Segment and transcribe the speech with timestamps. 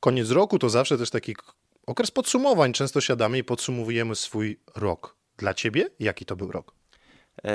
[0.00, 1.36] Koniec roku to zawsze też taki
[1.86, 2.72] okres podsumowań.
[2.72, 5.16] Często siadamy i podsumowujemy swój rok.
[5.36, 6.74] Dla ciebie jaki to był rok?
[7.44, 7.50] E,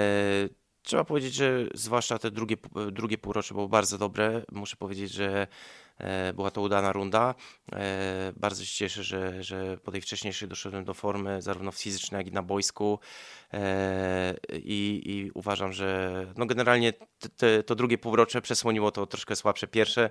[0.84, 2.56] trzeba powiedzieć, że zwłaszcza te drugie,
[2.92, 4.44] drugie półrocze było bardzo dobre.
[4.52, 5.48] Muszę powiedzieć, że
[5.98, 7.36] E, była to udana runda.
[7.74, 12.28] E, bardzo się cieszę, że, że po tej wcześniejszej doszedłem do formy, zarówno fizycznej, jak
[12.28, 13.00] i na boisku.
[13.54, 16.94] E, I, i uważam, że no generalnie
[17.38, 20.10] te, to drugie półrocze przesłoniło to troszkę słabsze pierwsze,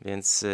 [0.00, 0.44] więc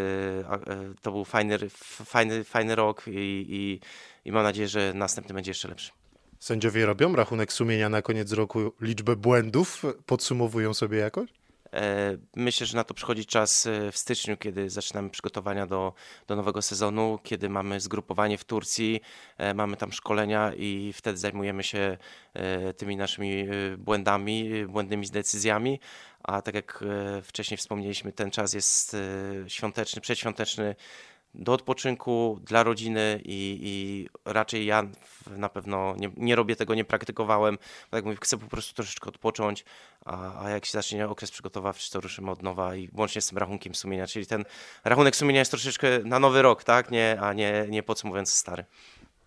[1.02, 1.58] to był fajny,
[2.04, 3.80] fajny, fajny rok i, i,
[4.28, 6.01] i mam nadzieję, że następny będzie jeszcze lepszy.
[6.42, 11.30] Sędziowie robią rachunek sumienia na koniec roku, liczbę błędów, podsumowują sobie jakoś?
[11.72, 15.92] E, myślę, że na to przychodzi czas e, w styczniu, kiedy zaczynamy przygotowania do,
[16.26, 19.00] do nowego sezonu, kiedy mamy zgrupowanie w Turcji,
[19.38, 21.98] e, mamy tam szkolenia i wtedy zajmujemy się
[22.76, 23.46] tymi naszymi
[23.78, 25.80] błędami, błędnymi decyzjami.
[26.22, 26.84] A tak jak
[27.22, 28.96] wcześniej wspomnieliśmy, ten czas jest
[29.48, 30.74] świąteczny, przedświąteczny
[31.34, 34.82] do odpoczynku dla rodziny i, i raczej ja
[35.30, 37.58] na pewno nie, nie, robię tego, nie praktykowałem.
[37.90, 39.64] Tak mówię, chcę po prostu troszeczkę odpocząć,
[40.04, 43.38] a, a jak się zacznie okres przygotowawczy, to ruszymy od nowa i łącznie z tym
[43.38, 44.44] rachunkiem sumienia, czyli ten
[44.84, 48.64] rachunek sumienia jest troszeczkę na nowy rok, tak, nie, a nie, nie podsumowując stary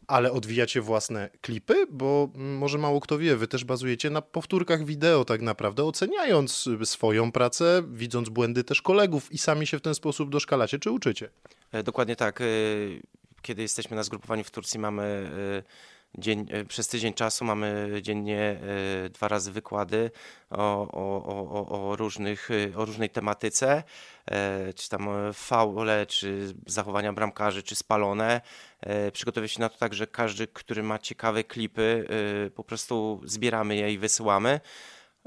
[0.08, 5.25] ale odwijacie własne klipy, bo może mało kto wie, wy też bazujecie na powtórkach wideo
[5.25, 10.30] tak naprawdę, oceniając swoją pracę, widząc błędy też kolegów i sami się w ten sposób
[10.30, 11.30] doszkalacie czy uczycie.
[11.76, 12.42] E, dokładnie tak.
[12.42, 12.45] E,
[13.42, 18.59] kiedy jesteśmy na zgrupowaniu w Turcji mamy e, dzień, przez tydzień czasu mamy dziennie
[19.14, 20.12] dwa razy wykłady
[20.50, 23.84] o, o, o, o, różnych, o różnej tematyce,
[24.76, 28.42] czy tam faule, czy zachowania bramkarzy, czy spalone.
[29.14, 32.08] Przygotowuję się na to tak, że każdy, który ma ciekawe klipy,
[32.56, 34.59] po prostu zbieramy je i wysyłamy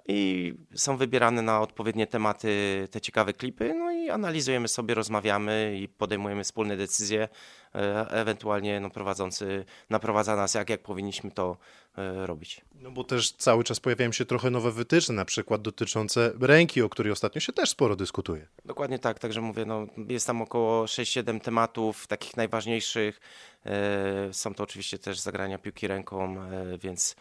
[0.07, 2.49] i są wybierane na odpowiednie tematy
[2.91, 7.29] te ciekawe klipy, no i analizujemy sobie, rozmawiamy i podejmujemy wspólne decyzje,
[7.75, 11.57] e, ewentualnie no, prowadzący naprowadza nas, jak, jak powinniśmy to
[11.97, 12.61] e, robić.
[12.75, 16.89] No bo też cały czas pojawiają się trochę nowe wytyczne, na przykład dotyczące ręki, o
[16.89, 18.47] której ostatnio się też sporo dyskutuje.
[18.65, 23.21] Dokładnie tak, także mówię, no, jest tam około 6-7 tematów, takich najważniejszych.
[23.67, 26.37] E, są to oczywiście też zagrania piłki ręką,
[26.79, 27.17] więc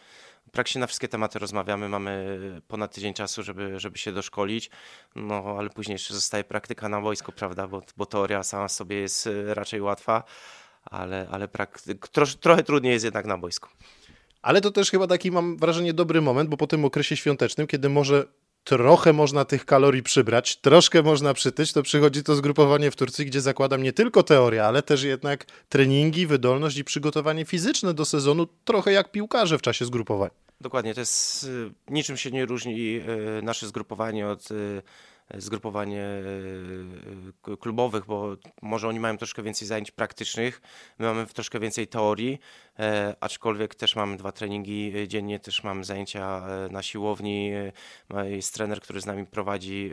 [0.52, 2.38] praktycznie na wszystkie tematy rozmawiamy, mamy
[2.68, 4.70] ponad tydzień czasu, żeby, żeby się doszkolić,
[5.16, 9.26] no ale później jeszcze zostaje praktyka na wojsku, prawda, bo, bo teoria sama sobie jest
[9.26, 10.24] e, raczej łatwa,
[10.84, 13.68] ale, ale praktyk, trosz, trochę trudniej jest jednak na wojsku.
[14.42, 17.88] Ale to też chyba taki, mam wrażenie, dobry moment, bo po tym okresie świątecznym, kiedy
[17.88, 18.24] może
[18.68, 23.40] trochę można tych kalorii przybrać, troszkę można przytyć, to przychodzi to zgrupowanie w Turcji, gdzie
[23.40, 28.92] zakładam nie tylko teoria, ale też jednak treningi, wydolność i przygotowanie fizyczne do sezonu, trochę
[28.92, 30.30] jak piłkarze w czasie zgrupowań.
[30.60, 33.00] Dokładnie, to jest y, niczym się nie różni
[33.38, 34.82] y, nasze zgrupowanie od y,
[35.34, 36.06] zgrupowanie
[37.60, 40.60] klubowych, bo może oni mają troszkę więcej zajęć praktycznych,
[40.98, 42.38] my mamy troszkę więcej teorii,
[42.78, 47.52] e, aczkolwiek też mamy dwa treningi dziennie, też mamy zajęcia e, na siłowni,
[48.14, 49.90] e, jest trener, który z nami prowadzi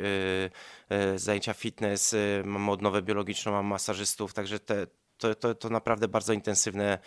[1.16, 7.00] zajęcia fitness, mamy odnowę biologiczną, mamy masażystów, także te, to, to, to naprawdę bardzo intensywne.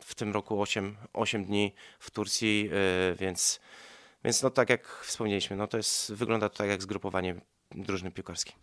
[0.00, 2.70] W tym roku 8, 8 dni w Turcji,
[3.16, 3.60] więc
[4.28, 7.40] więc no tak jak wspomnieliśmy, no to jest, wygląda to tak jak zgrupowanie
[7.74, 8.54] drużyny piłkarskiej.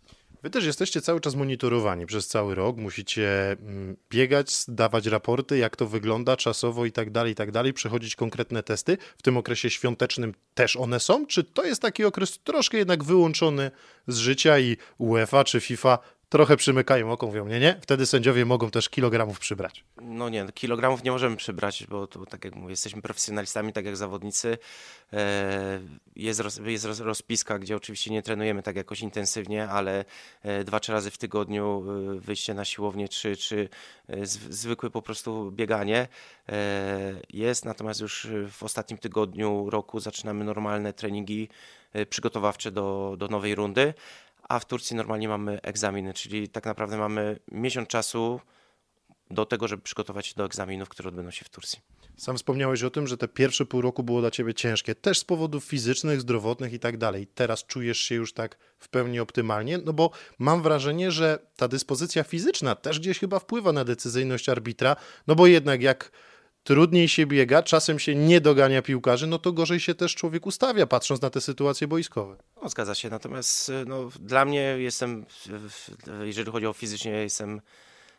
[0.42, 5.76] Wy też jesteście cały czas monitorowani przez cały rok, musicie mm, biegać, dawać raporty, jak
[5.76, 8.98] to wygląda czasowo i tak dalej, i tak dalej, przechodzić konkretne testy.
[9.18, 11.26] W tym okresie świątecznym też one są?
[11.26, 13.70] Czy to jest taki okres troszkę jednak wyłączony
[14.06, 15.98] z życia i UEFA czy FIFA
[16.28, 19.84] trochę przymykają oko, mówią, nie, nie, wtedy sędziowie mogą też kilogramów przybrać.
[20.02, 23.96] No nie, kilogramów nie możemy przybrać, bo to, tak jak mówię, jesteśmy profesjonalistami, tak jak
[23.96, 24.58] zawodnicy.
[25.12, 25.80] E,
[26.16, 30.04] jest, roz, jest rozpiska, gdzie oczywiście nie trenujemy tak jakoś intensywnie, ale
[30.42, 31.84] e, dwa, trzy razy w tygodniu
[32.16, 33.68] e, wyjście na siłownię, czy, czy
[34.48, 36.08] zwykłe po prostu bieganie
[37.32, 41.48] jest, natomiast już w ostatnim tygodniu roku zaczynamy normalne treningi
[42.10, 43.94] przygotowawcze do, do nowej rundy
[44.48, 48.40] a w Turcji normalnie mamy egzaminy, czyli tak naprawdę mamy miesiąc czasu
[49.30, 51.78] do tego, żeby przygotować się do egzaminów, które odbędą się w Turcji.
[52.16, 55.24] Sam wspomniałeś o tym, że te pierwsze pół roku było dla ciebie ciężkie, też z
[55.24, 57.26] powodów fizycznych, zdrowotnych i tak dalej.
[57.26, 62.24] Teraz czujesz się już tak w pełni optymalnie, no bo mam wrażenie, że ta dyspozycja
[62.24, 66.10] fizyczna też gdzieś chyba wpływa na decyzyjność arbitra, no bo jednak jak
[66.66, 70.86] trudniej się biega, czasem się nie dogania piłkarzy, no to gorzej się też człowiek ustawia,
[70.86, 72.36] patrząc na te sytuacje boiskowe.
[72.62, 75.26] No, zgadza się, natomiast no, dla mnie jestem,
[76.22, 77.60] jeżeli chodzi o fizycznie, jestem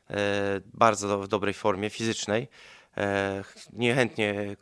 [0.10, 2.48] e, bardzo w dobrej formie fizycznej.
[2.98, 4.56] E, niechętnie e,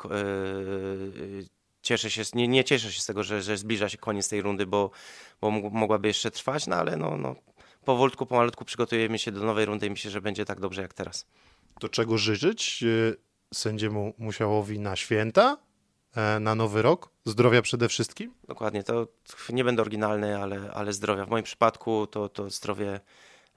[1.82, 4.66] cieszę się, nie, nie cieszę się z tego, że, że zbliża się koniec tej rundy,
[4.66, 4.92] bo,
[5.42, 7.36] bo mogłaby jeszcze trwać, no ale no, no
[7.86, 11.26] powolutku, pomalutku przygotujemy się do nowej rundy i myślę, że będzie tak dobrze jak teraz.
[11.80, 12.84] To czego życzyć
[13.58, 15.58] sędziemu Musiałowi na święta,
[16.16, 17.10] e, na nowy rok?
[17.26, 18.34] Zdrowia przede wszystkim?
[18.48, 19.08] Dokładnie, to
[19.50, 21.26] nie będę oryginalny, ale, ale zdrowia.
[21.26, 23.00] W moim przypadku to, to zdrowie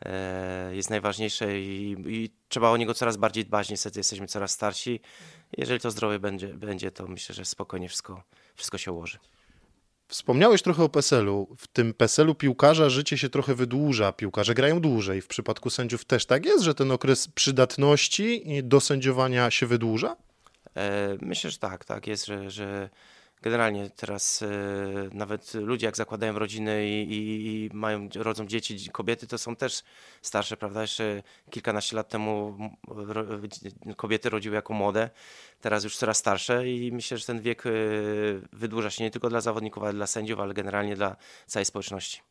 [0.05, 3.71] e, jest najważniejsze i, i, trzeba o niego coraz bardziej dbać.
[3.71, 5.01] Niestety jesteśmy coraz starsi.
[5.57, 8.23] Jeżeli to zdrowie będzie, będzie to myślę, że spokojnie wszystko,
[8.55, 9.19] wszystko się ułoży.
[10.09, 11.57] Wspomniałeś trochę o PESEL-u.
[11.59, 15.21] W tym PESEL-u piłkarza życie się trochę wydłuża, piłkarze grają dłużej.
[15.21, 20.17] W przypadku sędziów też tak jest, że ten okres przydatności do sędziowania się wydłuża?
[20.77, 22.91] E, myślę, że tak, tak jest, że, że
[23.43, 24.49] generalnie teraz e,
[25.13, 29.83] nawet ludzie jak zakładają rodziny i, i, i, mają, rodzą dzieci, kobiety to są też
[30.23, 30.83] starsze, prawda?
[30.83, 32.59] Jeszcze kilkanaście lat temu
[32.89, 33.25] ro,
[33.97, 35.11] kobiety rodziły jako młode,
[35.61, 37.71] teraz już coraz starsze i myślę, że ten wiek e,
[38.53, 42.28] wydłuża się nie tylko dla zawodników, ale dla sędziów, ale generalnie dla całej społeczności.